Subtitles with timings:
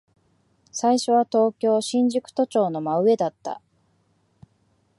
[0.71, 3.61] 最初は東京、新宿都庁の真上だった。